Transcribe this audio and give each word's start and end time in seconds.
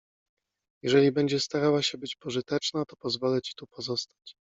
Jeżeli 0.83 1.11
będziesz 1.11 1.43
starała 1.43 1.81
się 1.83 1.97
być 1.97 2.15
pożyteczna, 2.15 2.85
to 2.85 2.95
pozwolę 2.95 3.41
ci 3.41 3.53
tu 3.55 3.67
pozostać. 3.67 4.35